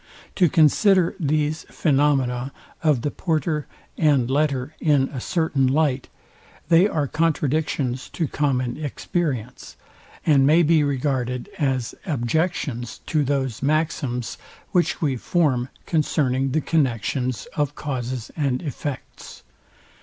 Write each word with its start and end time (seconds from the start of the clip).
To 0.33 0.49
consider 0.49 1.15
these 1.19 1.63
phaenomena 1.69 2.51
of 2.81 3.03
the 3.03 3.11
porter 3.11 3.67
and 3.99 4.31
letter 4.31 4.73
in 4.79 5.09
a 5.09 5.21
certain 5.21 5.67
light, 5.67 6.09
they 6.69 6.87
are 6.87 7.07
contradictions 7.07 8.09
to 8.09 8.27
common 8.27 8.83
experience, 8.83 9.77
and 10.25 10.43
may 10.47 10.63
be 10.63 10.83
regarded 10.83 11.49
as 11.59 11.93
objections 12.07 12.97
to 13.05 13.23
those 13.23 13.61
maxims, 13.61 14.39
which 14.71 15.03
we 15.03 15.17
form 15.17 15.69
concerning 15.85 16.53
the 16.53 16.61
connexions 16.61 17.45
of 17.55 17.75
causes 17.75 18.31
and 18.35 18.63
effects. 18.63 19.43